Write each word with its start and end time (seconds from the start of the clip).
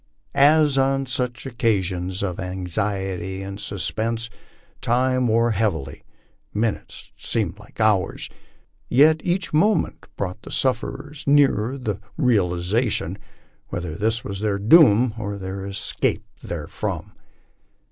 As 0.33 0.79
on 0.79 1.05
such 1.05 1.45
occasions 1.45 2.23
of 2.23 2.39
anxiety 2.39 3.43
and 3.43 3.59
suspense, 3.59 4.31
time 4.81 5.27
wore 5.27 5.51
heavily, 5.51 6.01
minutes 6.55 7.11
seemed 7.15 7.59
like 7.59 7.79
hours, 7.79 8.27
yet 8.89 9.21
each 9.23 9.53
moment 9.53 10.05
brought 10.17 10.41
the 10.41 10.49
sufferers 10.49 11.25
nearer 11.27 11.77
the 11.77 11.99
realization 12.17 13.15
whether 13.67 13.93
this 13.93 14.23
was 14.23 14.39
their 14.39 14.57
doom 14.57 15.13
or 15.19 15.37
their 15.37 15.63
escape 15.67 16.25
therefrom. 16.43 17.11